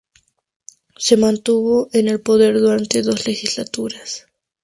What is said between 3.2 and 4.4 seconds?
legislaturas.